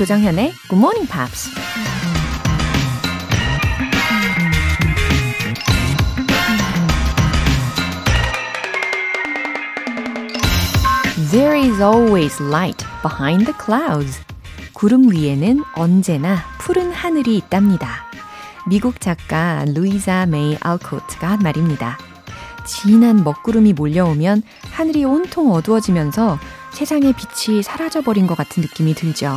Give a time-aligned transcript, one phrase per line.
[0.00, 1.50] 조정현의 Good Morning Pops.
[11.30, 14.22] There is always light behind the clouds.
[14.72, 18.06] 구름 위에는 언제나 푸른 하늘이 있답니다.
[18.66, 21.98] 미국 작가 루이자 메이 알코트가 한 말입니다.
[22.64, 26.38] 진한 먹구름이 몰려오면 하늘이 온통 어두워지면서
[26.70, 29.36] 세상의 빛이 사라져버린 것 같은 느낌이 들죠.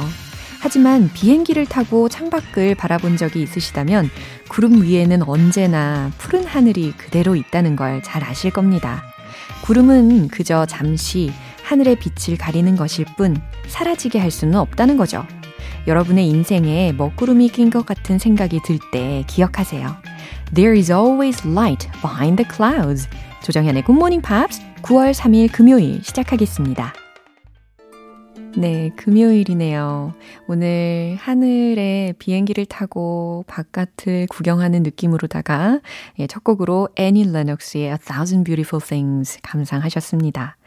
[0.63, 4.09] 하지만 비행기를 타고 창밖을 바라본 적이 있으시다면
[4.47, 9.03] 구름 위에는 언제나 푸른 하늘이 그대로 있다는 걸 잘 아실 겁니다.
[9.63, 13.35] 구름은 그저 잠시 하늘의 빛을 가리는 것일 뿐
[13.67, 15.25] 사라지게 할 수는 없다는 거죠.
[15.85, 19.97] 여러분의 인생에 먹구름이 낀 것 같은 생각이 들 때 기억하세요.
[20.53, 23.09] There is always light behind the clouds.
[23.43, 27.02] 조정현의 Morning Pops 9월 3일 금요일 시작하겠습니다.
[28.55, 30.13] 네, 금요일이네요.
[30.47, 35.79] 오늘 하늘에 비행기를 타고 바깥을 구경하는 느낌으로다가
[36.19, 40.57] 예, 첫 곡으로 애니 레녹스의 A Thousand Beautiful Things 감상하셨습니다.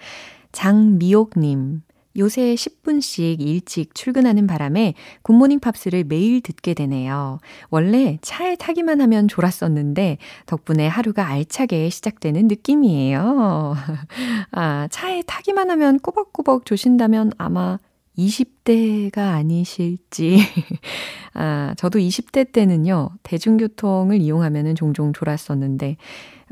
[0.51, 1.83] 장미옥님,
[2.19, 7.39] 요새 10분씩 일찍 출근하는 바람에 굿모닝 팝스를 매일 듣게 되네요.
[7.71, 13.75] 원래 차에 타기만 하면 졸았었는데 덕분에 하루가 알차게 시작되는 느낌이에요.
[14.53, 17.79] 아, 차에 타기만 하면 꼬박꼬박 조신다면 아마
[18.19, 20.39] 20대가 아니실지.
[21.35, 25.97] 아, 저도 20대 때는요, 대중교통을 이용하면 종종 졸았었는데,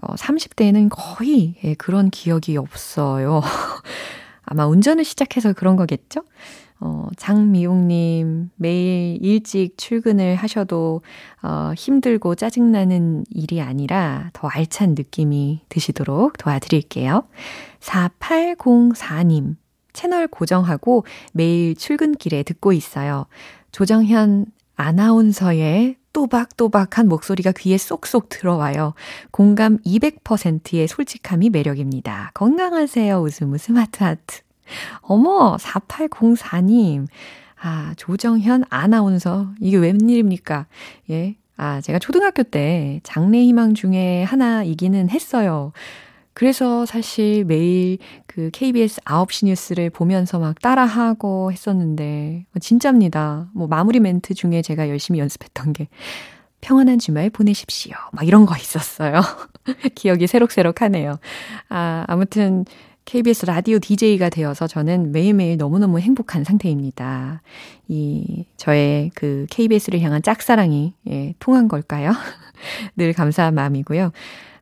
[0.03, 3.41] 어, 30대에는 거의 예, 그런 기억이 없어요.
[4.45, 6.23] 아마 운전을 시작해서 그런 거겠죠?
[6.81, 11.00] 어, 장미용님, 매일 일찍 출근을 하셔도,
[11.42, 17.25] 어, 힘들고 짜증나는 일이 아니라 더 알찬 느낌이 드시도록 도와드릴게요.
[17.81, 19.56] 4804님,
[19.92, 23.26] 채널 고정하고 매일 출근길에 듣고 있어요.
[23.72, 28.94] 조정현 아나운서의 또박또박한 목소리가 귀에 쏙쏙 들어와요.
[29.30, 32.30] 공감 200%의 솔직함이 매력입니다.
[32.32, 33.20] 건강하세요.
[33.20, 34.41] 웃음 웃음 하트 하트.
[35.02, 37.06] 어머, 4804님.
[37.60, 39.48] 아, 조정현 아나운서.
[39.60, 40.66] 이게 웬일입니까?
[41.10, 41.36] 예.
[41.56, 45.72] 아, 제가 초등학교 때 장래 희망 중에 하나이기는 했어요.
[46.32, 47.98] 그래서 사실 매일
[48.34, 53.49] 그 KBS 9시 뉴스를 보면서 막 따라하고 했었는데, 진짜입니다.
[53.55, 55.87] 뭐 마무리 멘트 중에 제가 열심히 연습했던 게,
[56.61, 57.94] 평안한 주말 보내십시오.
[58.11, 59.21] 막 이런 거 있었어요.
[59.94, 61.21] 기억이 새록새록 하네요.
[61.69, 62.65] 아, 아무튼
[63.05, 67.41] KBS 라디오 DJ가 되어서 저는 매일매일 너무너무 행복한 상태입니다.
[67.87, 72.11] 이, 저의 그 KBS를 향한 짝사랑이, 예, 통한 걸까요?
[72.97, 74.11] 늘 감사한 마음이고요.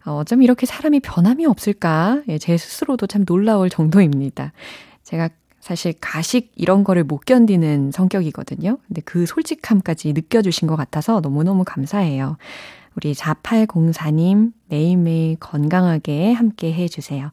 [0.04, 2.22] 어, 어쩜 이렇게 사람이 변함이 없을까?
[2.28, 4.52] 예, 제 스스로도 참 놀라울 정도입니다.
[5.04, 5.28] 제가
[5.60, 8.78] 사실 가식 이런 거를 못 견디는 성격이거든요.
[8.88, 12.36] 근데 그 솔직함까지 느껴주신 것 같아서 너무너무 감사해요.
[12.94, 17.30] 우리 4804님 매일매일 건강하게 함께 해주세요.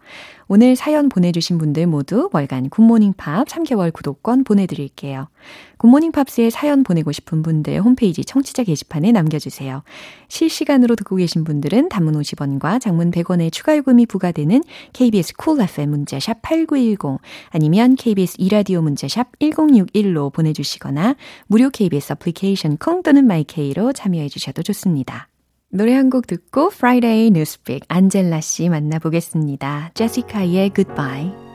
[0.50, 5.30] 오늘 사연 보내주신 분들 모두 월간 굿모닝 팝 3개월 구독권 보내드릴게요.
[5.78, 9.84] 굿모닝 팝스에 사연 보내고 싶은 분들 홈페이지 청취자 게시판에 남겨주세요.
[10.28, 14.62] 실시간으로 듣고 계신 분들은 단문 50원과 장문 100원의 추가 요금이 부과되는
[14.92, 17.22] KBS cool FM 문자샵 8910
[17.52, 21.16] 아니면 KBS 이라디오 문자샵 1061로 보내주시거나
[21.48, 25.29] 무료 KBS 애플리케이션 콩 또는 마이케이로 참여해 주셔도 좋습니다.
[25.72, 29.92] 노래 한 곡 듣고 프라이데이 뉴스픽 안젤라 씨 만나보겠습니다.
[29.94, 31.49] 제시카의 Goodbye.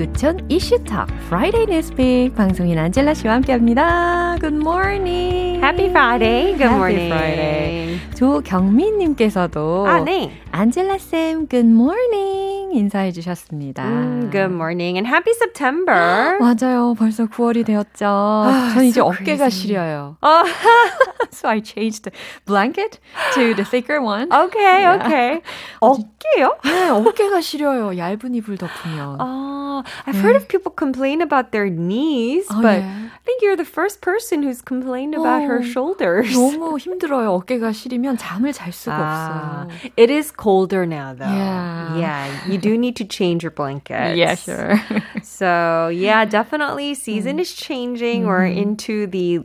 [0.00, 4.36] 지구촌 이슈톡 프라이데이 뉴스픽 방송인 안젤라 씨와 함께합니다.
[4.40, 5.62] Good morning.
[5.62, 6.56] Happy Friday.
[6.56, 7.12] Good Happy morning.
[7.12, 8.00] Friday.
[8.14, 10.32] 조경민님께서도 아, 네.
[10.52, 12.39] 안젤라 쌤 Good morning
[12.69, 13.83] 인사해 주셨습니다.
[13.83, 16.37] Mm, good morning and happy September.
[16.39, 16.93] 맞아요.
[16.97, 18.05] 벌써 9월이 되었죠.
[18.05, 19.49] 아, 전 이제 so 어깨가 crazy.
[19.51, 20.17] 시려요.
[20.21, 20.43] Oh,
[21.31, 22.11] So I changed the
[22.45, 22.99] blanket
[23.33, 24.31] to the thicker one.
[24.31, 24.95] okay, Yeah.
[25.05, 25.41] okay.
[25.81, 26.55] 어깨요?
[26.63, 27.97] 네, 어깨가 시려요.
[27.97, 29.17] 얇은 이불 덮으면.
[29.19, 33.08] Oh, I've heard of people complain about their knees, Oh, but yeah.
[33.19, 36.31] I think you're the first person who's complained about her Oh, shoulders.
[36.33, 37.31] 너무 힘들어요.
[37.43, 39.91] 어깨가 시리면 잠을 잘 수가 Ah, 없어요.
[39.97, 41.27] it is colder now, though.
[41.27, 41.97] Yeah.
[41.97, 44.15] Yeah, you do need to change your blankets.
[44.17, 44.79] Yeah, sure.
[45.23, 48.25] So yeah, definitely season is changing.
[48.25, 49.41] We're into the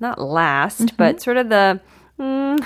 [0.00, 1.80] not last, but sort of the
[2.18, 2.58] mm,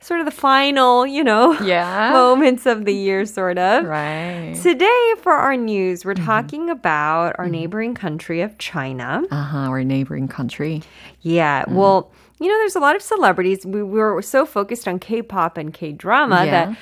[0.00, 2.10] sort of the final, you know, Yeah.
[2.12, 3.84] moments of the year, sort of.
[3.84, 4.54] Right.
[4.60, 9.22] Today, for our news, we're talking about our neighboring country of China.
[9.30, 10.82] Uh-huh, our neighboring country.
[11.22, 12.10] Yeah, well,
[12.40, 13.64] you know, there's a lot of celebrities.
[13.66, 16.50] We were so focused on K-pop and K-drama Yeah.
[16.50, 16.76] that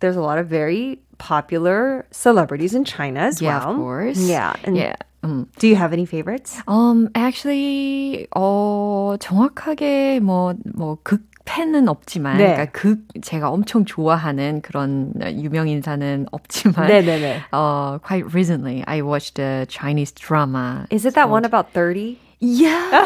[0.00, 3.70] there's a lot of very popular celebrities in China as Yeah, well.
[3.70, 4.18] of course.
[4.18, 4.52] Yeah.
[4.64, 4.96] And Yeah.
[5.22, 5.46] 음.
[5.58, 6.58] Do you have any favorites?
[6.66, 12.53] Um, actually, 어, 정확하게 뭐, 뭐, 극, 팬은 없지만, 네.
[12.53, 17.41] 그러니까 극, 제가 엄청 좋아하는 그런 유명 인사는 없지만, 네 네 네.
[17.53, 20.85] uh, quite recently, I watched a Chinese drama.
[20.91, 22.19] Is it that one about 30?
[22.39, 23.01] Yeah.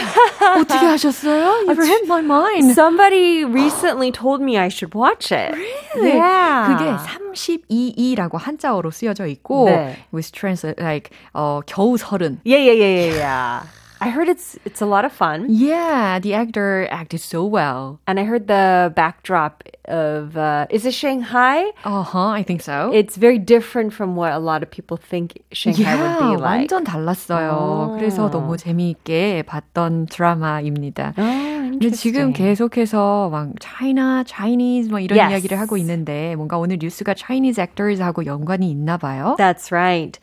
[0.60, 1.64] 어떻게 하셨어요?
[1.66, 2.74] You read my mind.
[2.74, 5.56] Somebody recently told me I should watch it.
[5.96, 6.16] 네.
[6.20, 6.68] Yeah.
[6.68, 9.96] 그게 32이라고 한자어로 쓰여져 있고, 네.
[10.12, 12.40] with translate like 어, 겨우 서른.
[12.44, 13.64] Yeah, yeah, yeah, yeah, yeah.
[14.01, 17.99] I heard it's it's a lot of fun, Yeah, the actor acted so well.
[18.07, 21.65] and I heard the backdrop of uh, is it Shanghai?
[21.83, 22.91] Uh huh, I think so.
[22.93, 26.69] It's very different from what a lot of people think Shanghai yeah, would be like.
[26.69, 27.49] 완전 달랐어요.
[27.57, 27.97] 오.
[27.97, 31.15] 그래서 너무 재미있게 봤던 드라마입니다.
[31.17, 35.33] Oh, 근데 지금 계속해서 막 China, Chinese 뭐 이런 Yes.
[35.33, 39.37] 이야기를 하고 있는데 뭔가 오늘 뉴스가 Chinese actors하고 연관이 있나 봐요.
[39.39, 40.19] That's right.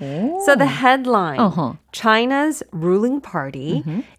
[0.46, 1.74] So the headline Uh-huh.
[1.92, 3.64] China's ruling party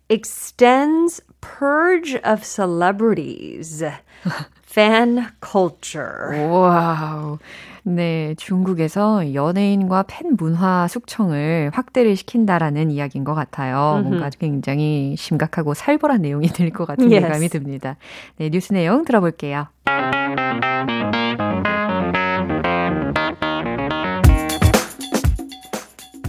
[0.10, 3.84] Extends purge of celebrities.
[4.70, 6.36] Fan culture.
[6.48, 7.40] wow.
[7.84, 14.02] 네, 중국에서 연예인과 팬 문화 숙청을 확대를 시킨다라는 이야기인 것 같아요.
[14.04, 17.26] 뭔가 굉장히 심각하고 살벌한 내용이 될 것 같은 Yes.
[17.26, 17.96] 예감이 듭니다.
[18.38, 19.68] 네, 뉴스 내용 들어볼게요.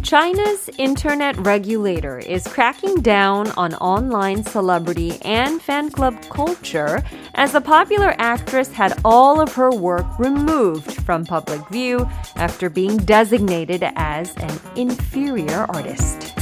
[0.10, 7.04] China's internet regulator is cracking down on online celebrity and fan club culture
[7.34, 12.98] as a popular actress had all of her work removed from public view after being
[12.98, 16.34] designated as an inferior artist.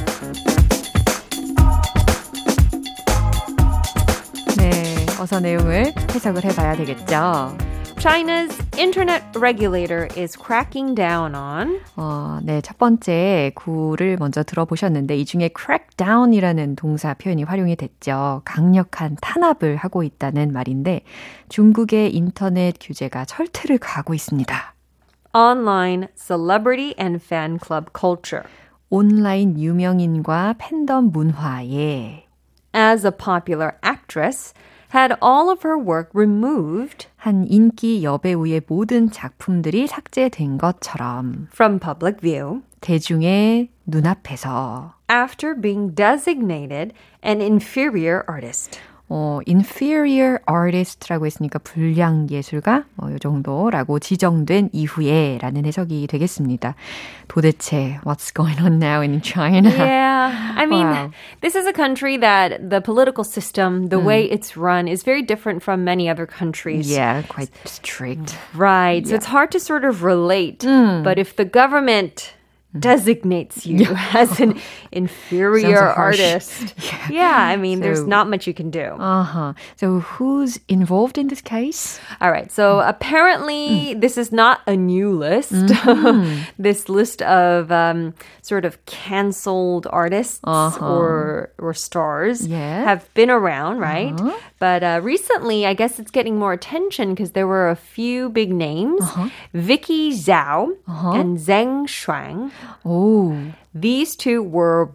[4.58, 7.67] 네, 어서 내용을 해석을 해봐야 되겠죠.
[8.09, 15.27] China's internet regulator is cracking down on 어, 네, 첫 번째 구를 먼저 들어보셨는데 이
[15.27, 18.41] 중에 crackdown이라는 동사 표현이 활용이 됐죠.
[18.47, 21.03] 강력한 탄압을 하고 있다는 말인데
[21.51, 24.75] 중국의 인터넷 규제가 철퇴를 가하고 있습니다.
[25.35, 28.49] online celebrity and fan club culture.
[28.89, 32.25] 온라인 유명인과 팬덤 문화에
[32.75, 34.55] As a popular actress,
[34.94, 42.20] had all of her work removed 한 인기 여배우의 모든 작품들이 삭제된 것처럼 from public
[42.22, 46.94] view 대중의 눈앞에서 after being designated
[47.24, 48.80] an inferior artist.
[49.10, 56.74] 어, inferior artist라고 했으니까 불량 예술가 뭐이 정도라고 지정된 이후에라는 해석이 되겠습니다.
[57.28, 59.70] 도대체 what's going on now in China?
[59.70, 61.12] Yeah, I mean, Wow.
[61.42, 65.62] this is a country that the political system, the way it's run, is very different
[65.62, 66.90] from many other countries.
[66.90, 68.36] Yeah, quite strict.
[68.56, 69.06] Right.
[69.06, 70.64] So it's hard to sort of relate.
[70.64, 72.34] But if the government
[72.81, 74.59] designates you as an
[74.93, 76.75] inferior artist,
[77.11, 77.37] yeah.
[77.37, 78.85] I mean, there's not much you can do.
[78.99, 79.53] Uh-huh.
[79.77, 81.99] So who's involved in this case?
[82.21, 82.51] All right.
[82.53, 85.53] So apparently, this is not a new list.
[86.59, 92.85] this list of um, sort of canceled artists or or stars Yeah.
[92.85, 94.15] have been around, right?
[94.59, 98.53] But uh, recently, I guess it's getting more attention because there were a few big
[98.53, 99.01] names:
[99.55, 102.51] Vicky Zhao and Zheng Shuang.
[102.85, 103.37] Oh,
[103.75, 104.91] These two were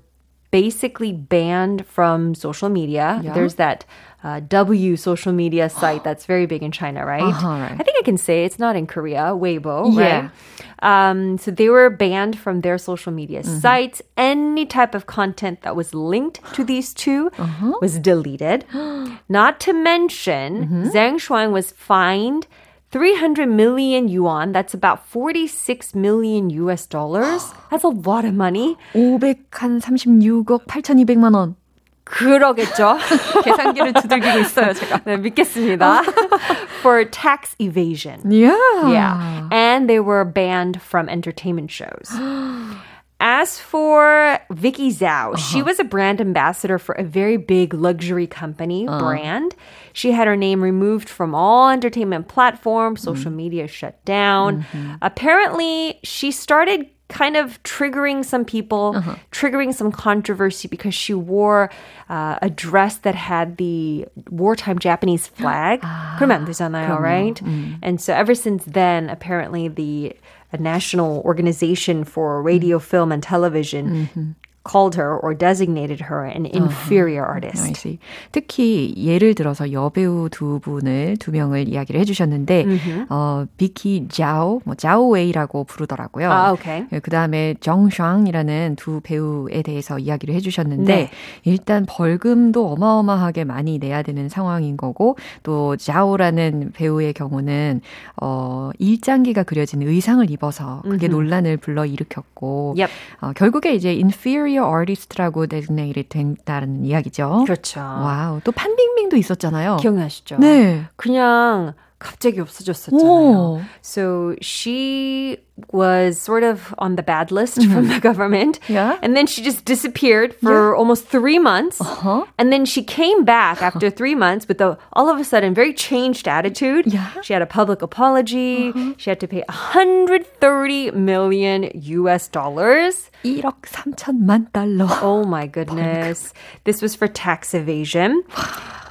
[0.52, 3.20] basically banned from social media.
[3.24, 3.34] Yeah.
[3.34, 3.86] There's that
[4.24, 7.24] uh, W social media site that's very big in China, right?
[7.24, 7.72] Uh-huh, right.
[7.72, 10.30] I think I can say it's not in Korea, Weibo, Yeah.
[10.30, 11.10] right?
[11.10, 13.60] Um, so they were banned from their social media Mm-hmm.
[13.60, 14.02] sites.
[14.16, 17.74] Any type of content that was linked to these 2 Uh-huh.
[17.82, 18.66] was deleted.
[19.30, 20.84] Not to mention, Mm-hmm.
[20.94, 22.46] Zhang Shuang was fined
[22.93, 24.53] 300 million yuan.
[24.53, 27.53] That's about 46 million US dollars.
[27.71, 28.77] That's a lot of money.
[28.95, 31.57] 536억 8,200만 원.
[32.05, 32.97] 그러겠죠.
[33.45, 35.03] 계산기를 두들기고 있어요, 제가.
[35.05, 36.03] 네, 믿겠습니다.
[36.81, 38.21] For tax evasion.
[38.31, 38.57] Yeah.
[38.89, 39.49] Yeah.
[39.53, 42.09] And they were banned from entertainment shows.
[43.23, 48.87] As for Vicky Zhao, she was a brand ambassador for a very big luxury company
[48.87, 49.57] brand.
[49.93, 54.65] She had her name removed from all entertainment platforms, social media shut down.
[55.03, 59.17] Apparently, she started kind of triggering some people, uh-huh.
[59.33, 61.71] triggering some controversy because she wore
[62.09, 65.81] uh, a dress that had the wartime Japanese flag.
[65.83, 67.43] 아, 그러면 안 되잖아요, right?
[67.43, 67.79] 음.
[67.83, 70.15] And so ever since then, apparently the
[70.60, 74.32] national organization for radio, film, and television mm-hmm.
[74.64, 77.66] Called her or designated her an inferior artist.
[77.66, 78.00] I see.
[78.32, 83.06] 특히 예를 들어서 여배우 두 분을 두 명을 이야기를 해주셨는데 mm-hmm.
[83.10, 86.32] 어 비키 자오, 뭐 자오웨이라고 부르더라고요.
[86.32, 86.86] 아, 오케이.
[87.02, 91.10] 그 다음에 정솽이라는 두 배우에 대해서 이야기를 해주셨는데 네.
[91.44, 97.82] 일단 벌금도 어마어마하게 많이 내야 되는 상황인 거고 또 자오라는 배우의 경우는
[98.22, 101.12] 어 일장기가 그려진 의상을 입어서 그게 mm-hmm.
[101.12, 102.90] 논란을 불러 일으켰고 yep.
[103.20, 107.44] 어, 결국에 이제 inferior Superior Artist라고 designated 된다는 이야기죠.
[107.46, 107.80] 그렇죠.
[107.80, 108.40] wow.
[108.44, 109.78] 또 판빙빙도 있었잖아요.
[109.78, 110.38] 기억나시죠?
[110.38, 110.86] 네.
[110.96, 113.61] 그냥 갑자기 없어졌었잖아요.
[113.83, 115.39] So she
[115.73, 117.73] was sort of on the bad list mm-hmm.
[117.73, 118.61] from the government.
[118.69, 118.99] Yeah.
[119.03, 120.79] And then she just disappeared for yeah.
[120.79, 121.81] almost three months.
[121.81, 122.25] Uh-huh.
[122.39, 125.75] And then she came back after three months with a all of a sudden very
[125.75, 126.87] changed attitude.
[126.87, 127.11] Yeah.
[127.23, 128.71] She had a public apology.
[128.71, 128.95] Uh-huh.
[128.97, 133.11] She had to pay 130 million US dollars.
[133.25, 134.87] 1억 3천만 달러.
[135.03, 136.33] Oh my goodness.
[136.63, 138.23] This was for tax evasion.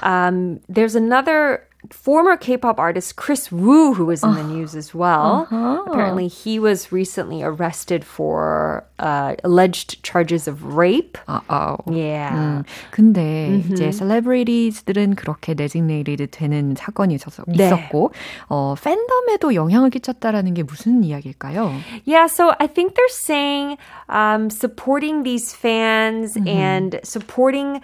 [0.02, 5.46] Um, there's another former K-pop artist Chris Wu, who was in the news as well.
[5.50, 5.84] Uh-huh.
[5.86, 11.16] Apparently, he was recently arrested for uh, alleged charges of rape.
[11.28, 11.78] Uh-oh.
[11.86, 12.34] Yeah.
[12.34, 13.72] 음, 근데 mm-hmm.
[13.72, 17.66] 이제 celebrities들은 그렇게 designated 되는 사건이 있었, 네.
[17.66, 18.12] 있었고
[18.48, 21.72] 어, 팬덤에도 영향을 끼쳤다라는 게 무슨 이야기일까요?
[22.04, 26.48] Yeah, so I think they're saying um, supporting these fans mm-hmm.
[26.48, 27.80] and supporting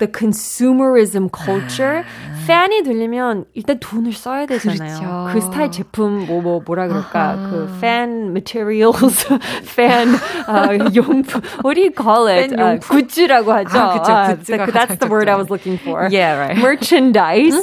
[0.00, 2.02] the consumerism culture.
[2.02, 2.40] 아.
[2.50, 4.98] 팬이 되려면 일단 돈을 써야 되잖아요.
[4.98, 5.28] 그렇죠.
[5.32, 7.20] 그 스타일 제품 뭐, 뭐 뭐라 그럴까?
[7.20, 7.50] 아하.
[7.50, 9.24] 그 fan materials,
[9.62, 10.08] fan
[10.48, 11.42] uh, 용품.
[11.62, 12.52] What do you call it?
[12.52, 13.78] Uh, 굿즈라고 하죠.
[13.78, 16.08] 아, 그쵸, 굿즈가 uh, that's the word I was looking for.
[16.10, 16.56] Yeah, right.
[16.56, 17.54] Merchandise.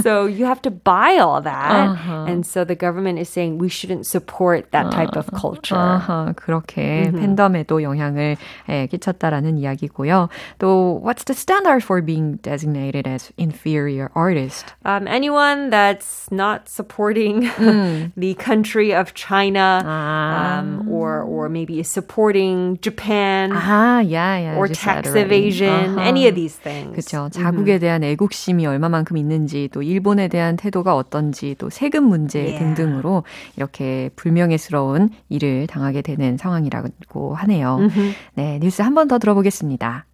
[0.00, 1.88] so you have to buy all that.
[1.88, 2.24] Uh-huh.
[2.26, 5.76] And so the government is saying we shouldn't support that type of culture.
[5.76, 7.20] 아하, 그렇게 mm-hmm.
[7.20, 8.36] 팬덤에도 영향을
[8.70, 10.28] 예, 끼쳤다라는 이야기고요.
[10.58, 14.74] 또 what's the style standard for being designated as inferior artist?
[14.84, 18.12] Um, anyone that's not supporting mm.
[18.16, 20.58] the country of China, ah.
[20.58, 26.00] um, or or maybe is supporting Japan, ah, yeah, yeah, or tax evasion, uh-huh.
[26.00, 26.92] any of these things.
[26.92, 27.30] 그렇죠.
[27.30, 27.80] 자국에 mm-hmm.
[27.80, 32.58] 대한 애국심이 얼마만큼 있는지, 또 일본에 대한 태도가 어떤지, 또 세금 문제 yeah.
[32.58, 33.24] 등등으로
[33.56, 37.78] 이렇게 불명예스러운 일을 당하게 되는 상황이라고 하네요.
[37.80, 38.14] Mm-hmm.
[38.34, 40.04] 네, 뉴스 한 번 더 들어보겠습니다.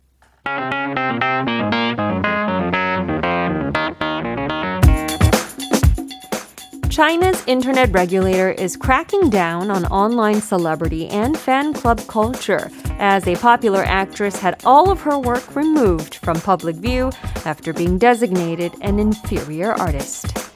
[6.92, 13.34] China's internet regulator is cracking down on online celebrity and fan club culture as a
[13.36, 17.10] popular actress had all of her work removed from public view
[17.46, 20.51] after being designated an inferior artist.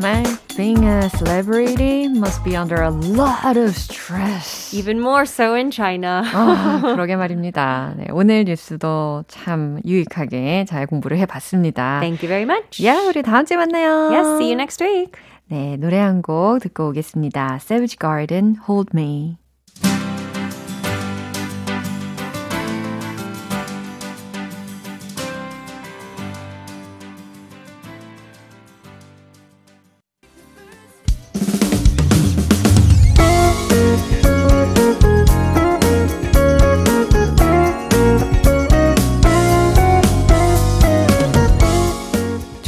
[0.00, 0.22] 정말
[0.56, 4.72] being a celebrity must be under a lot of stress.
[4.72, 6.22] Even more so in China.
[6.34, 7.92] 어, 그러게 말입니다.
[7.98, 12.00] 네, 오늘 뉴스도 참 유익하게 잘 공부를 해봤습니다.
[12.00, 12.82] Thank you very much.
[12.86, 14.08] 야, 우리 다음 주에 만나요.
[14.10, 15.12] Yes, see you next week.
[15.48, 17.58] 네, 노래 한 곡 듣고 오겠습니다.
[17.60, 19.36] Savage Garden, Hold Me.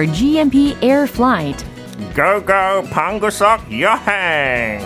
[0.00, 1.62] Board GMP Air Flight.
[2.14, 4.80] Go go 방구석 여행.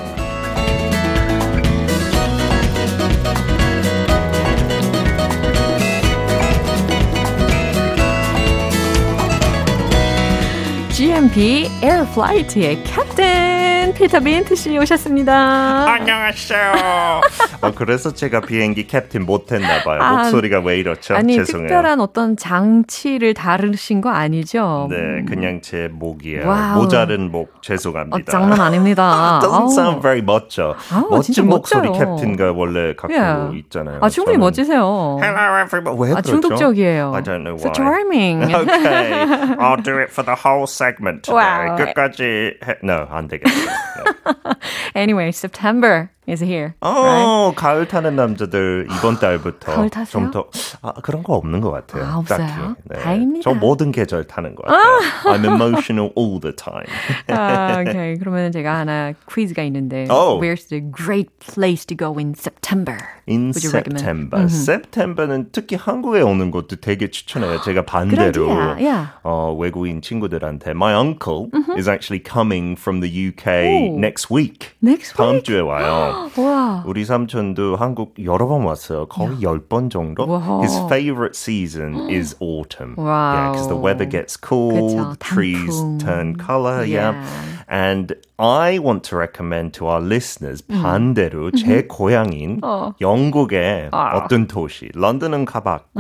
[10.91, 15.85] GMP Air Flight의 캡틴 빈, 피터 빈트 씨 오셨습니다.
[15.93, 17.21] 안녕하세요.
[17.67, 20.01] 어, 그래서 제가 비행기 캡틴 못했나 봐요.
[20.01, 21.15] 아, 목소리가 왜 이렇죠?
[21.15, 21.69] 아니, 죄송해요.
[21.69, 24.89] 특별한 어떤 장치를 다루신 거 아니죠?
[24.91, 26.47] 네, 그냥 제 목이에요.
[26.49, 26.83] 와우.
[26.83, 28.17] 모자른 목 죄송합니다.
[28.17, 29.41] 어, 장난 아닙니다.
[29.43, 30.75] Doesn't sound very 멋져.
[30.93, 32.17] 아우, 멋진 목소리 멋져요.
[32.17, 33.59] 캡틴가 원래 갖고 yeah.
[33.59, 33.99] 있잖아요.
[34.01, 34.39] 아, 충분히.
[34.39, 35.19] 멋지세요.
[35.21, 35.99] Hello everybody.
[35.99, 37.13] 왜 아, 중독적이에요.
[37.15, 37.63] I don't know why.
[37.63, 38.43] So charming.
[38.55, 39.25] okay,
[39.59, 41.69] I'll do it for the whole segment today.
[41.69, 41.77] Wow.
[41.77, 42.77] 끝까지 해...
[42.83, 43.67] No, 안 되겠어요.
[43.67, 44.53] No.
[44.95, 46.74] anyway, September is here.
[46.82, 47.56] 어, right?
[47.56, 50.24] 가을 타는 남자들 이번 달부터 가을 타세요?
[50.24, 50.46] 좀더
[50.82, 52.06] 아, 그런 거 없는 것 같아요.
[52.06, 52.38] 아, 없어요?
[52.38, 52.76] 딱히.
[52.86, 53.00] 네.
[53.00, 53.44] 다행입니다.
[53.44, 55.00] 저 모든 계절 타는 것 같아요.
[55.26, 56.86] I'm emotional all the time.
[57.28, 58.18] 아, okay.
[58.20, 60.40] 그러면 제가 하나 퀴즈가 있는데 oh.
[60.40, 62.98] Where's the great place to go in September?
[63.28, 64.40] In September.
[64.40, 64.50] Mm-hmm.
[64.50, 67.62] September는 특히 한국에 오는 것도 되게 추천해요.
[67.62, 69.10] 제가 반대로 yeah.
[69.24, 71.78] 어, 외국인 친구들한테 My uncle mm-hmm.
[71.78, 74.00] is actually coming from the UK 오.
[74.00, 74.76] next week.
[74.82, 75.18] Next week?
[75.18, 76.13] 다음 주에 와요.
[76.14, 76.84] 와.
[76.86, 79.08] 우리 삼촌도 한국 여러 번 왔어요.
[79.08, 80.26] 거의 열 번 정도.
[80.28, 80.62] 와.
[80.62, 82.96] His favorite season is autumn.
[82.98, 83.06] Wow.
[83.08, 85.98] Yeah, because the weather gets cool, 그쵸, trees 단풍.
[86.00, 86.84] turn color.
[86.86, 87.14] Yeah.
[87.14, 87.26] Yeah.
[87.72, 92.94] And I want to recommend to our listeners 반대로 제 고향인 어.
[93.00, 94.18] 영국의 아.
[94.18, 94.90] 어떤 도시.
[94.96, 96.00] 런던은 가봤고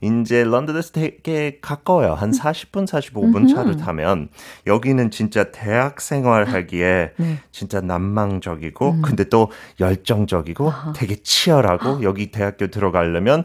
[0.00, 2.14] 이제 런던에서 되게 가까워요.
[2.14, 4.28] 한 40분, 45분 차를 타면
[4.66, 7.38] 여기는 진짜 대학 생활하기에 네.
[7.52, 9.50] 진짜 난망적이고 근데 또
[9.80, 13.44] 열정적이고 되게 치열하고 여기 대학교 들어가려면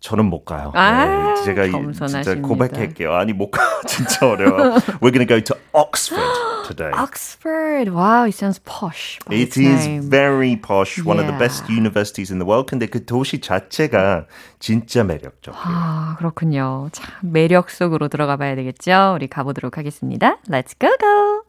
[0.00, 0.72] 저는 못 가요.
[0.74, 1.92] 아, 네, 제가 이-.
[1.92, 3.14] 진짜 고백할게요.
[3.14, 3.62] 아니 못 가.
[3.86, 4.76] 진짜 어려워.
[5.00, 6.92] We're gonna go to Oxford today.
[6.92, 7.88] Oxford.
[7.90, 9.18] Wow, it sounds posh.
[9.30, 10.02] It is name.
[10.10, 11.38] very posh, one of the Yeah.
[11.40, 12.68] best universities in the world.
[12.70, 14.26] 근데 그 도시 자체가
[14.60, 15.64] 진짜 매력적이에요.
[15.64, 16.90] 아, 그렇군요.
[16.92, 19.14] 참 매력 속으로 들어가 봐야 되겠죠?
[19.16, 20.36] 우리 가보도록 하겠습니다.
[20.48, 21.47] Let's go go.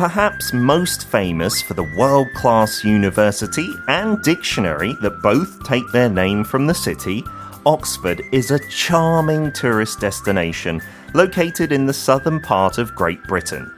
[0.00, 6.42] Perhaps most famous for the world class university and dictionary that both take their name
[6.42, 7.22] from the city,
[7.66, 10.80] Oxford is a charming tourist destination
[11.12, 13.70] located in the southern part of Great Britain.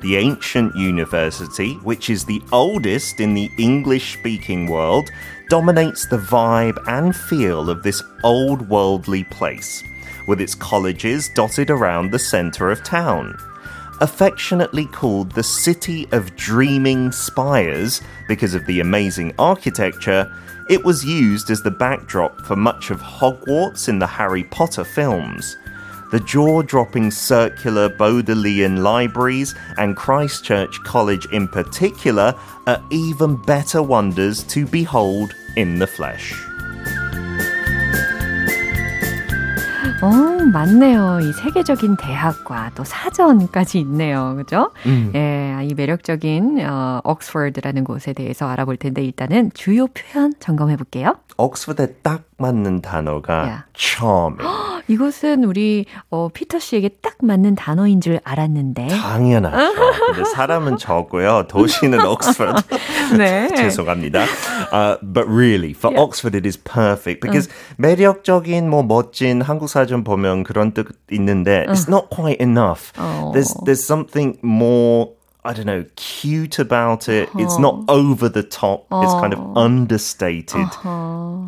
[0.00, 5.10] The ancient university, which is the oldest in the English speaking world,
[5.50, 9.84] dominates the vibe and feel of this old worldly place,
[10.26, 13.36] with its colleges dotted around the centre of town.
[14.00, 20.32] Affectionately called the City of Dreaming Spires because of the amazing architecture,
[20.70, 25.56] it was used as the backdrop for much of Hogwarts in the Harry Potter films.
[26.12, 32.34] The jaw dropping circular Bodleian libraries and Christchurch College in particular
[32.68, 36.47] are even better wonders to behold in the flesh.
[40.00, 40.10] 어,
[40.52, 41.18] 맞네요.
[41.22, 44.36] 이 세계적인 대학과 또 사전까지 있네요.
[44.36, 44.70] 그죠?
[44.86, 45.10] 음.
[45.16, 51.16] 예, 이 매력적인 어, 옥스퍼드라는 곳에 대해서 알아볼 텐데 일단은 주요 표현 점검해 볼게요.
[51.36, 54.48] 옥스퍼드에 딱 맞는 단어가 charming.
[54.86, 58.88] 이것은 우리 어, 피터 씨에게 딱 맞는 단어인 줄 알았는데.
[58.88, 59.74] 당연하죠.
[60.14, 61.46] 근데 사람은 적고요.
[61.48, 62.62] 도시는 옥스퍼드.
[63.18, 63.48] 네.
[63.54, 64.24] 죄송합니다.
[64.72, 66.02] Uh, but really, for Yeah.
[66.02, 71.88] Oxford, it is perfect because 매력적인, 뭐 멋진 한국 사전 보면 그런 뜻 있는데 it's
[71.88, 72.92] not quite enough.
[72.98, 73.32] 어.
[73.34, 75.17] There's there's something more.
[75.45, 77.27] I don't know, cute about it.
[77.35, 78.87] It's not over the top.
[78.89, 80.71] It's kind of understated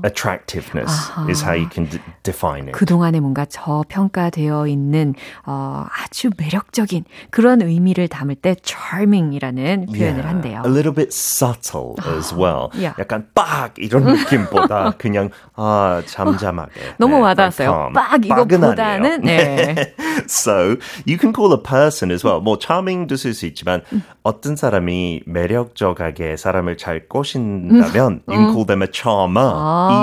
[0.04, 0.92] attractiveness
[1.30, 2.74] is how you can d- define it.
[2.74, 5.14] 그동안에 뭔가 저평가되어 있는
[5.46, 10.62] 어, 아주 매력적인 그런 의미를 담을 때 charming이라는 표현을 한대요.
[10.66, 12.70] A little bit subtle as well.
[12.74, 12.96] Yeah.
[13.00, 16.96] 약간 빡 이런 느낌보다 그냥 아 잠잠하게.
[16.98, 17.70] 너무 네, 와닿았어요.
[17.70, 17.94] very calm.
[17.94, 19.76] 빡 빡은 이거보다는 아니에요.
[19.76, 19.94] 네.
[20.28, 22.42] so you can call a person as well.
[22.42, 23.79] 뭐 charming도 쓸 수 있지만
[24.24, 29.54] 어떤 사람이 매력적하게 사람을 잘 꼬신다면 you can call them a charmer.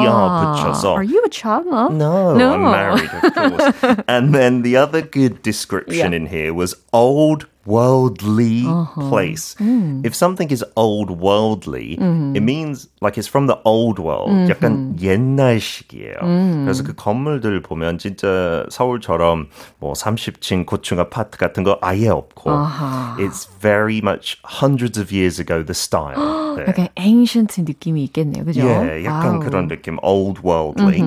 [0.04, 0.94] er 붙여서.
[0.94, 1.88] Are you a charmer?
[1.92, 2.52] No, No.
[2.54, 4.04] I'm married, of course.
[4.08, 6.16] and then the other good description Yeah.
[6.16, 9.08] in here was old worldly Uh-huh.
[9.08, 9.54] place.
[9.60, 10.04] Mm.
[10.04, 11.94] If something is old worldly,
[12.34, 14.30] it means like it's from the old world.
[14.30, 14.50] Mm-hmm.
[14.50, 16.18] 약간 옛날식이에요.
[16.22, 16.64] Mm.
[16.66, 23.16] 그래서 그 건물들 보면 진짜 서울처럼 뭐 30층 고층 아파트 같은 거 아예 없고 아하.
[23.18, 26.18] it's very much hundreds of years ago the style.
[26.58, 26.64] 네.
[26.66, 28.44] 약간 ancient 느낌이 있겠네요.
[28.44, 28.60] 그죠?
[28.66, 29.40] Yeah, 약간 와우.
[29.40, 31.00] 그런 느낌, old worldly.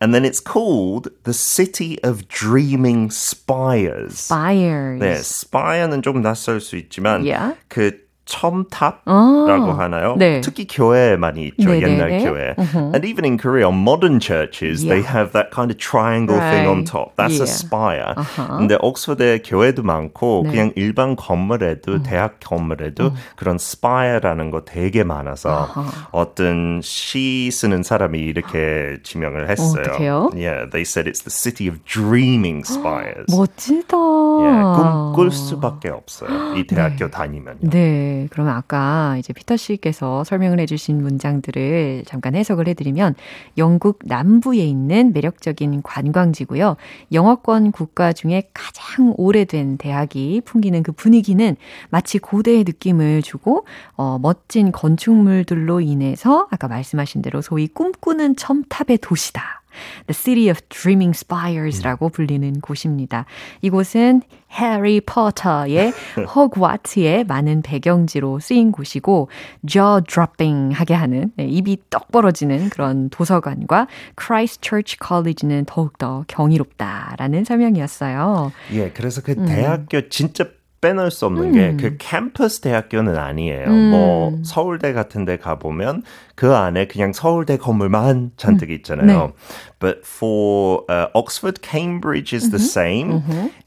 [0.00, 4.18] And then it's called the City of Dreaming Spires.
[4.28, 5.00] Spires.
[5.00, 7.54] 네, spire는 좀 낯설 수 있지만 Yeah.
[7.68, 7.98] 그
[8.31, 10.15] 첨탑이라고 하나요?
[10.17, 10.41] 네.
[10.41, 11.69] 특히 교회에 많이 있죠.
[11.69, 11.91] 네네네.
[11.91, 12.55] 옛날 교회.
[12.95, 15.11] And even in Korea, modern churches, they Yeah.
[15.11, 16.91] have that kind of triangle thing on Right.
[16.91, 17.15] top.
[17.17, 17.51] That's a Yeah.
[17.51, 18.15] spire.
[18.57, 20.51] 근데 옥스퍼드에 교회도 많고 네.
[20.51, 25.67] 그냥 일반 건물에도 대학 건물에도 그런 spire라는 거 되게 많아서
[26.11, 29.83] 어떤 시 쓰는 사람이 이렇게 지명을 했어요.
[29.83, 30.29] 어떡해요?
[30.33, 33.27] Yeah, they said it's the city of dreaming spires.
[33.29, 33.97] 멋지다.
[33.97, 36.55] 예, 꿈꿀 수밖에 없어요.
[36.55, 37.57] 이 대학교 다니면.
[37.61, 43.15] 네, 그러면 아까 이제 피터 씨께서 설명을 해주신 문장들을 잠깐 해석을 해드리면
[43.57, 46.75] 영국 남부에 있는 매력적인 관광지고요.
[47.11, 51.55] 영어권 국가 중에 가장 오래된 대학이 풍기는 그 분위기는
[51.89, 59.60] 마치 고대의 느낌을 주고 어, 멋진 건축물들로 인해서 아까 말씀하신 대로 소위 꿈꾸는 첨탑의 도시다.
[60.07, 63.25] The City of Dreaming Spires라고 불리는 곳입니다.
[63.61, 65.93] 이곳은 해리 포터의
[66.35, 69.29] 호그와트의 많은 배경지로 쓰인 곳이고
[69.65, 73.87] jaw dropping 하게 하는 네, 입이 떡 벌어지는 그런 도서관과
[74.21, 78.51] Christchurch College는 더욱더 경이롭다라는 설명이었어요.
[78.73, 79.23] 예, 그래서 음.
[79.25, 80.45] 그 대학교 진짜
[80.81, 83.67] 빼놓을 수 없는 게그 캠퍼스 대학교는 아니에요.
[83.69, 84.43] 뭐 음.
[84.43, 86.01] 서울대 같은 데 가보면
[86.35, 88.75] 그 안에 그냥 서울대 건물만 잔뜩 음.
[88.75, 89.05] 있잖아요.
[89.05, 89.33] 네.
[89.79, 93.21] But for uh, Oxford, Cambridge is the same.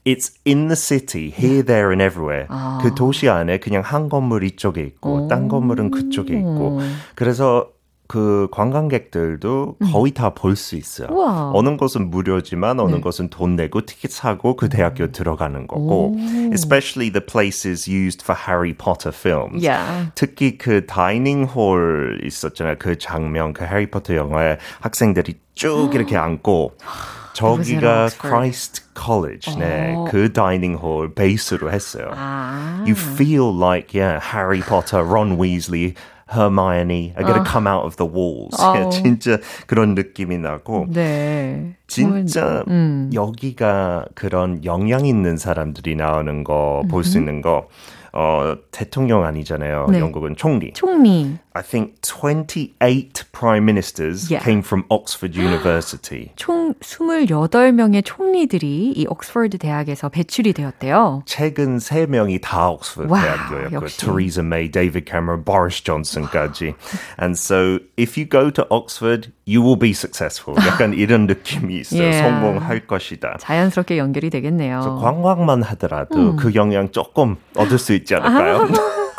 [0.05, 2.47] It's in the city, here, there and everywhere.
[2.49, 2.79] 아.
[2.81, 6.81] 그 도시 안에 그냥 한 건물 이쪽에 있고 딴 건물은 그쪽에 있고
[7.15, 7.69] 그래서
[8.07, 11.07] 그 관광객들도 거의 다볼 수 있어요.
[11.09, 11.15] 음.
[11.15, 11.51] 우와.
[11.53, 13.01] 어느 곳은 무료지만 어느 네.
[13.01, 16.15] 곳은 돈 내고 티켓 사고 그 대학교 들어가는 거고,
[16.53, 19.65] especially the places used for Harry Potter films.
[19.65, 20.11] Yeah.
[20.15, 22.75] 특히 그 dining hall 있었잖아요.
[22.77, 26.73] 그 장면, 그 해리포터 영화에 학생들이 쭉 이렇게 앉고
[27.33, 28.17] 저기가 Oxford.
[28.17, 30.05] Christ College, 네, 어.
[30.09, 32.09] 그 dining hall base로 했어요.
[32.13, 32.83] 아.
[32.85, 35.95] You feel like, yeah, Harry Potter, Ron Weasley,
[36.27, 38.55] Hermione are going to come out of the walls.
[38.59, 38.89] 아우.
[38.91, 40.87] 진짜 그런 느낌이 나고.
[40.89, 41.75] 네.
[41.87, 43.11] 진짜 음.
[43.13, 47.67] 여기가 그런 영향 있는 사람들이 나오는 거 볼수 있는 거
[48.11, 49.87] 어, 대통령 아니잖아요.
[49.91, 49.99] 네.
[49.99, 50.73] 영국은 총리.
[50.73, 51.37] 총리.
[51.57, 54.43] I think 28 prime ministers Yeah.
[54.43, 56.31] came from Oxford University.
[56.35, 61.23] 총 28명의 총리들이 이 옥스퍼드 대학에서 배출이 되었대요.
[61.25, 63.87] 최근 세 명이 다 옥스퍼드 wow, 대학교였고.
[63.87, 66.75] Theresa May, David Cameron, Boris Johnson까지.
[67.21, 70.59] And so if you go to Oxford, you will be successful.
[70.67, 72.01] 약간 이런 느낌이 있어요.
[72.01, 72.19] Yeah.
[72.21, 73.37] 성공할 것이다.
[73.39, 74.99] 자연스럽게 연결이 되겠네요.
[75.01, 76.35] 관광만 하더라도 음.
[76.35, 78.67] 그 영향 조금 얻을 수 있지 않을까요?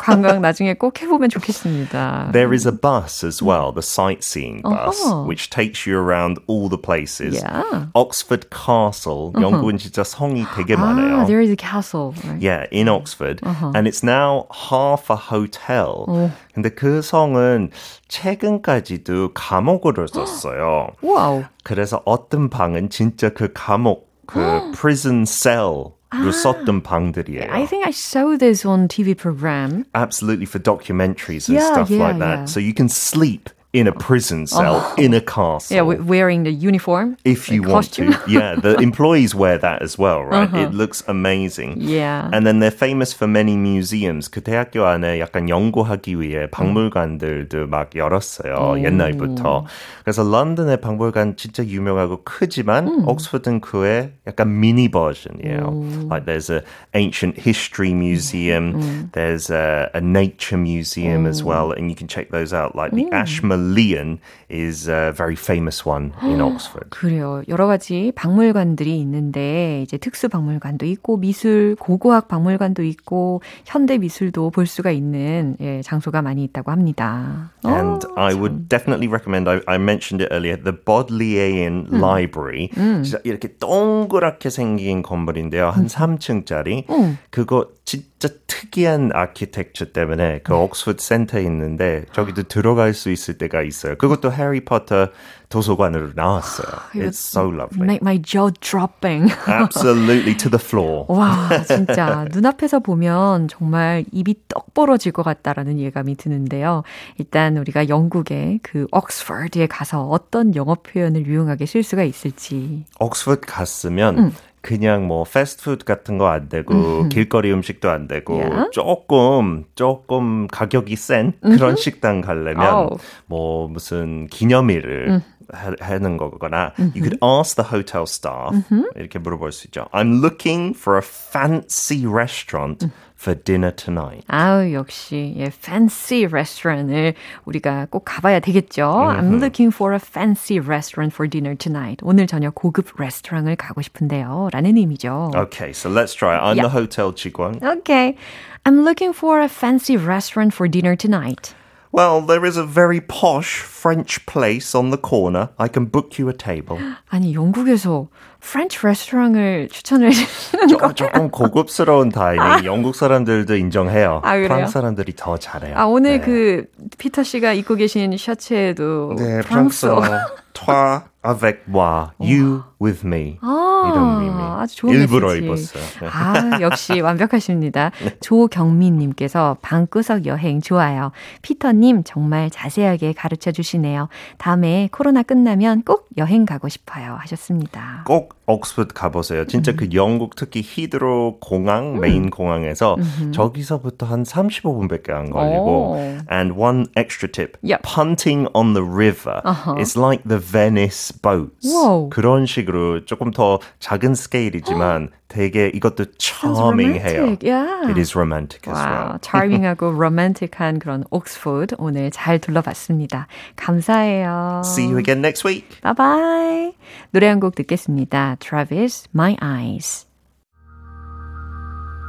[0.06, 2.30] 관광 나중에 꼭 해보면 좋겠습니다.
[2.32, 5.26] There is a bus as well, the sightseeing bus, 어허.
[5.26, 7.40] which takes you around all the places.
[7.40, 7.86] Yeah.
[7.94, 11.22] Oxford Castle, 영국은 진짜 성이 되게 많아요.
[11.22, 12.14] Ah, there is a castle.
[12.26, 12.42] Right.
[12.42, 13.40] Yeah, in Oxford.
[13.44, 16.06] And it's now half a hotel.
[16.08, 16.30] 어.
[16.54, 17.70] 근데 그 성은
[18.08, 20.88] 최근까지도 감옥으로 썼어요.
[21.02, 21.44] 와우.
[21.64, 27.50] 그래서 어떤 방은 진짜 그 감옥, 그 prison cell 로 썼던 방들이에요.
[27.50, 29.84] I think I saw this on TV program.
[29.94, 32.38] Absolutely for documentaries and Yeah, stuff yeah, like that.
[32.40, 32.44] yeah.
[32.46, 35.74] So you can sleep in a prison cell in a castle.
[35.74, 37.16] Yeah, we- wearing the uniform.
[37.24, 38.12] if you the want costume.
[38.12, 38.20] to.
[38.28, 40.52] Yeah, the employees wear that as well, right?
[40.52, 41.80] It looks amazing.
[41.80, 42.28] Yeah.
[42.34, 44.28] And then they're famous for many museums.
[44.28, 48.82] 그 대학교 안에 약간 연구하기 위해 박물관들도 막 열었어요.
[48.84, 49.64] 옛날부터.
[50.04, 56.08] 그래서 런던의 박물관 진짜 유명하고 크지만 옥스퍼드는 그의 약간 미니 버전이에요.
[56.10, 56.60] Like there's a
[56.92, 62.52] ancient history museum, there's a, a nature museum as well, and you can check those
[62.52, 62.76] out.
[62.76, 63.08] Like the
[63.57, 66.89] Ashmolean is a very famous one in Oxford.
[66.91, 67.41] 그래요.
[67.47, 74.67] 여러 가지 박물관들이 있는데 이제 특수 박물관도 있고 미술 고고학 박물관도 있고 현대 미술도 볼
[74.67, 77.51] 수가 있는 예, 장소가 많이 있다고 합니다.
[77.65, 82.69] And 어, I would definitely recommend, I, I mentioned it earlier, the Bodleian Library.
[83.03, 85.69] 진짜 이렇게 동그랗게 생긴 건물인데요.
[85.69, 86.85] 한 3층짜리.
[87.29, 93.95] 그거 진짜 특이한 아키텍처 때문에 그 옥스퍼드 센터에 있는데 저기도 들어갈 수 있을 때가 있어요.
[93.95, 95.09] 그것도 해리포터
[95.49, 96.67] 도서관으로 나왔어요.
[96.95, 97.83] It's so lovely.
[97.83, 99.31] Make my jaw dropping.
[99.47, 101.05] Absolutely to the floor.
[101.09, 106.83] 와, 진짜 눈앞에서 보면 정말 입이 떡 벌어질 것 같다라는 예감이 드는데요.
[107.17, 112.85] 일단 우리가 영국의 그 옥스퍼드에 가서 어떤 영어 표현을 유용하게 쓸 수가 있을지.
[112.99, 114.33] 옥스퍼드 갔으면
[114.67, 118.69] 그냥 뭐 패스트푸드 같은 거 안 되고 길거리 음식도 안 되고 Yeah.
[118.73, 122.89] 조금 조금 가격이 센 그런 식당 가려면 아우.
[123.27, 125.21] 뭐 무슨 기념일을
[125.53, 128.51] 하, 하는 거거나 you could ask the hotel staff
[128.97, 129.87] 이렇게 물어볼 수 있죠.
[129.93, 134.24] I'm looking for a fancy restaurant for dinner tonight?
[134.28, 138.82] 아우, 역시, 예, fancy restaurant을 우리가 꼭 가봐야 되겠죠.
[138.82, 139.18] Mm-hmm.
[139.18, 142.00] I'm looking for a fancy restaurant for dinner tonight.
[142.02, 144.48] 오늘 저녁 고급 레스토랑을 가고 싶은데요.
[144.52, 145.32] 라는 의미죠.
[145.34, 146.42] Okay, so let's try it.
[146.42, 146.64] I'm yep.
[146.64, 147.62] the hotel 직원.
[147.62, 148.16] Okay.
[148.64, 151.54] I'm looking for a fancy restaurant for dinner tonight.
[151.92, 155.50] Well, there is a very posh French place on the corner.
[155.58, 156.78] I can book you a table.
[157.10, 158.08] 아니, 영국에서
[158.39, 162.61] 프렌치 레스토랑을 추천을 해주시는 거 조금 고급스러운 dining 아.
[162.65, 164.21] 영국 사람들도 인정해요.
[164.23, 165.75] 아, 프랑스 사람들이 더 잘해요.
[165.77, 166.25] 아, 오늘 네.
[166.25, 166.65] 그
[166.97, 170.01] 피터 씨가 입고 계신 셔츠에도 네, 프랑스어.
[170.53, 173.37] toi avec moi, you with me.
[173.41, 174.41] 아, 이런 의미.
[174.41, 175.45] 아주 좋은 일부러 메시지.
[175.45, 175.83] 입었어요.
[176.01, 176.07] 네.
[176.07, 177.91] 아, 역시 완벽하십니다.
[178.03, 178.17] 네.
[178.21, 181.11] 조경민님께서 방구석 여행 좋아요.
[181.41, 184.09] 피터님 정말 자세하게 가르쳐 주시네요.
[184.37, 187.17] 다음에 코로나 끝나면 꼭 여행 가고 싶어요.
[187.19, 188.03] 하셨습니다.
[188.05, 189.45] 꼭 옥스퍼드 가보세요.
[189.45, 189.75] 진짜 음.
[189.75, 191.99] 그 영국 특히 히드로 공항, 음.
[191.99, 193.31] 메인 공항에서 음.
[193.33, 195.93] 저기서부터 한 35분밖에 안 걸리고.
[195.93, 195.97] 오.
[196.31, 197.57] And one extra tip.
[197.61, 197.81] Yep.
[197.83, 199.75] Punting on the river uh-huh.
[199.79, 201.67] is like the Venice boats.
[201.67, 202.09] Whoa.
[202.09, 207.37] 그런 식으로 조금 더 작은 스케일이지만 되게 이것도 charming해요.
[207.43, 207.89] Yeah.
[207.89, 208.77] It is romantic wow.
[208.77, 209.19] as well.
[209.21, 213.27] charming하고 romantic한 그런 옥스퍼드 오늘 잘 둘러봤습니다.
[213.55, 214.61] 감사해요.
[214.65, 215.81] See you again next week.
[215.81, 216.73] Bye bye.
[217.11, 218.37] 노래 한 곡 듣겠습니다.
[218.39, 220.07] Travis, My Eyes.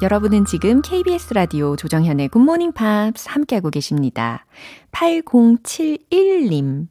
[0.01, 4.47] 여러분은 지금 KBS 라디오 조정현의 굿모닝 팝스 함께하고 계십니다.
[4.93, 6.87] 8071님.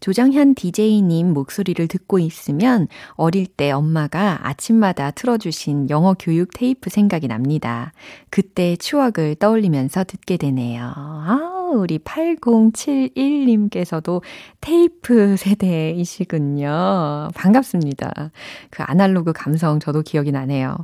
[0.00, 7.92] 조정현 DJ님 목소리를 듣고 있으면 어릴 때 엄마가 아침마다 틀어주신 영어 교육 테이프 생각이 납니다.
[8.30, 10.94] 그때 추억을 떠올리면서 듣게 되네요.
[10.96, 14.22] 아, 우리 8071님께서도
[14.60, 17.28] 테이프 세대이시군요.
[17.34, 18.30] 반갑습니다.
[18.70, 20.76] 그 아날로그 감성 저도 기억이 나네요.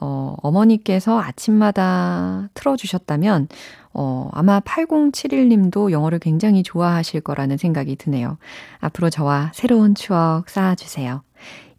[0.00, 3.48] 어, 어머니께서 아침마다 틀어주셨다면
[3.98, 8.36] 어, 아마 8071님도 영어를 굉장히 좋아하실 거라는 생각이 드네요.
[8.78, 11.22] 앞으로 저와 새로운 추억 쌓아주세요.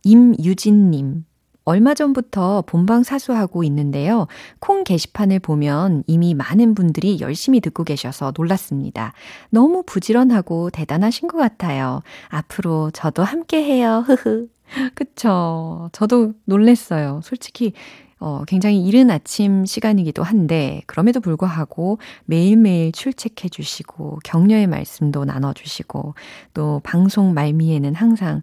[0.04, 1.26] 임유진님.
[1.64, 4.28] 얼마 전부터 본방 사수하고 있는데요.
[4.60, 9.12] 콩 게시판을 보면 이미 많은 분들이 열심히 듣고 계셔서 놀랐습니다.
[9.50, 12.02] 너무 부지런하고 대단하신 것 같아요.
[12.30, 14.04] 앞으로 저도 함께 해요.
[14.08, 14.48] 흐흐.
[14.96, 15.90] 그쵸.
[15.92, 17.20] 저도 놀랬어요.
[17.22, 17.74] 솔직히
[18.20, 26.16] 어, 굉장히 이른 아침 시간이기도 한데, 그럼에도 불구하고 매일매일 출첵해 주시고, 격려의 말씀도 나눠 주시고,
[26.54, 28.42] 또 방송 말미에는 항상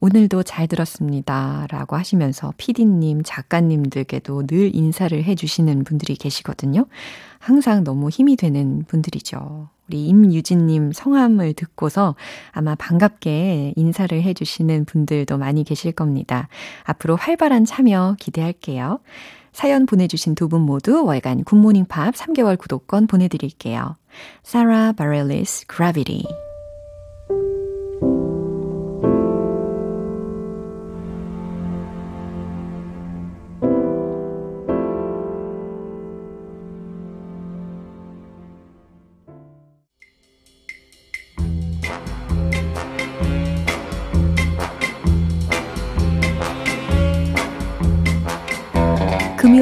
[0.00, 1.66] 오늘도 잘 들었습니다.
[1.70, 6.84] 라고 하시면서 PD님, 작가님들께도 늘 인사를 해 주시는 분들이 계시거든요.
[7.38, 9.70] 항상 너무 힘이 되는 분들이죠.
[9.88, 12.14] 우리 임유진님 성함을 듣고서
[12.52, 16.48] 아마 반갑게 인사를 해주시는 분들도 많이 계실 겁니다.
[16.84, 19.00] 앞으로 활발한 참여 기대할게요.
[19.52, 23.96] 사연 보내주신 두 분 모두 월간 굿모닝 팝 3개월 구독권 보내드릴게요.
[24.42, 26.24] 사라 바렐리스 Gravity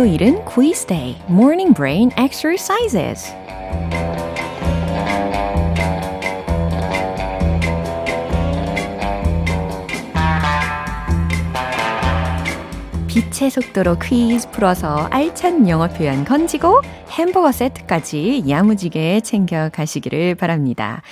[0.03, 0.85] 금요일은 quiz
[1.31, 3.33] morning brain exercises.
[13.07, 21.03] 빛의 속도로 퀴즈 풀어서 알찬 영어 표현 건지고 햄버거 세트까지 야무지게 챙겨 가시기를 바랍니다.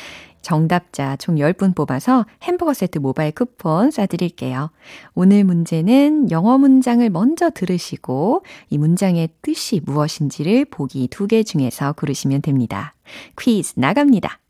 [0.42, 4.70] 정답자 총 10분 뽑아서 햄버거 세트 모바일 쿠폰 쏴드릴게요.
[5.14, 12.42] 오늘 문제는 영어 문장을 먼저 들으시고 이 문장의 뜻이 무엇인지를 보기 두 개 중에서 고르시면
[12.42, 12.94] 됩니다.
[13.38, 14.40] 퀴즈 나갑니다.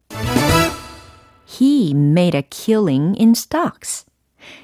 [1.60, 4.06] He made a killing in stocks.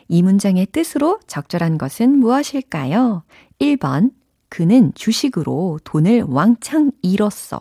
[0.08, 3.24] 이 문장의 뜻으로 적절한 것은 무엇일까요?
[3.58, 4.12] 1번,
[4.48, 7.60] 그는 주식으로 돈을 왕창 잃었어.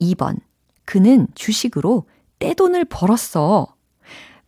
[0.00, 0.38] 2번,
[0.84, 2.04] 그는 주식으로
[2.40, 3.74] 떼돈을 벌었어.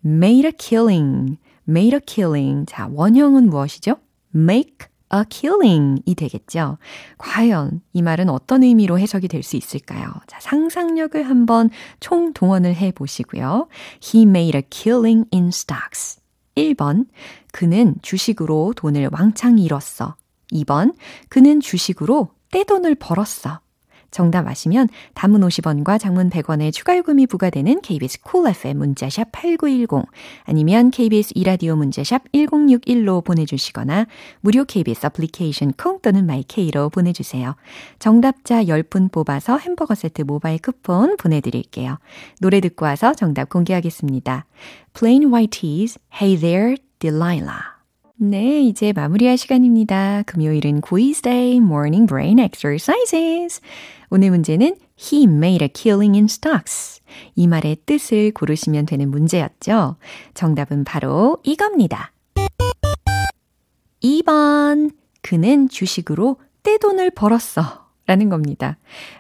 [0.05, 2.67] made a killing, made a killing.
[2.67, 3.97] 자, 원형은 무엇이죠?
[4.35, 6.79] make a killing 이 되겠죠.
[7.19, 10.13] 과연 이 말은 어떤 의미로 해석이 될 수 있을까요?
[10.27, 13.69] 자, 상상력을 한번 총동원을 해 보시고요.
[14.03, 16.21] He made a killing in stocks.
[16.57, 17.07] 1번,
[17.53, 20.17] 그는 주식으로 돈을 왕창 잃었어.
[20.53, 20.95] 2번,
[21.29, 23.61] 그는 주식으로 떼돈을 벌었어.
[24.13, 30.07] 정답 아시면 단문 50원과 장문 100원의 추가 요금이 부과되는 KBS cool FM 문자샵 8910
[30.45, 34.07] 아니면 KBS 이라디오 문자샵 1061로 보내주시거나
[34.41, 37.57] 무료 KBS 애플리케이션 콩 또는 마이케이로 보내주세요.
[37.99, 41.99] 정답자 10분 뽑아서 햄버거 세트 모바일 쿠폰 보내드릴게요.
[42.41, 44.45] 노래 듣고 와서 정답 공개하겠습니다.
[44.95, 47.72] Plain White Tees, Hey There, Delilah.
[48.17, 50.23] 네, 이제 마무리할 시간입니다.
[50.27, 53.61] 금요일은 quiz day, morning brain exercises.
[54.11, 57.01] 오늘 문제는 He made a killing in stocks.
[57.35, 59.97] 이 말의 뜻을 고르시면 되는 문제였죠.
[60.35, 62.13] 정답은 바로 이겁니다.
[64.03, 64.95] 2번.
[65.23, 67.83] 그는 주식으로 떼돈을 벌었어.
[68.07, 68.79] 라는 겁니다.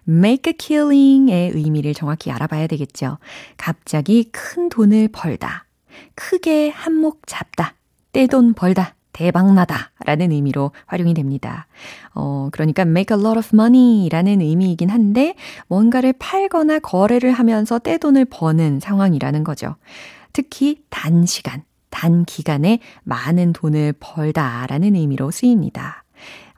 [0.09, 3.18] make a killing의 의미를 정확히 알아봐야 되겠죠.
[3.57, 5.66] 갑자기 큰 돈을 벌다.
[6.14, 7.74] 크게 한몫 잡다.
[8.12, 8.94] 떼돈 벌다.
[9.12, 11.66] 대박나다 라는 의미로 활용이 됩니다.
[12.14, 15.35] 어, 그러니까 make a lot of money 라는 의미이긴 한데
[15.68, 19.77] 뭔가를 팔거나 거래를 하면서 떼돈을 버는 상황이라는 거죠.
[20.33, 26.01] 특히 단시간, 단기간에 많은 돈을 벌다 라는 의미로 쓰입니다.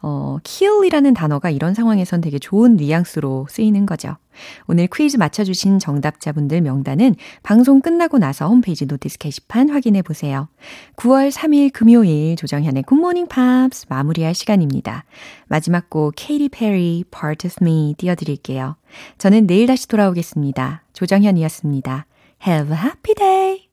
[0.06, 4.18] 어, kill이라는 단어가 이런 상황에선 되게 좋은 뉘앙스로 쓰이는 거죠.
[4.66, 10.48] 오늘 퀴즈 맞춰주신 정답자분들 명단은 방송 끝나고 나서 홈페이지 notice 게시판 확인해 보세요.
[10.96, 15.04] 9월 3일 금요일 조정현의 굿모닝 팝스 마무리할 시간입니다.
[15.48, 18.76] 마지막 곡 케이티 페리 Part of Me 띄워드릴게요.
[19.16, 20.82] 저는 내일 다시 돌아오겠습니다.
[20.92, 22.04] 조정현이었습니다.
[22.46, 23.63] Have a happy day!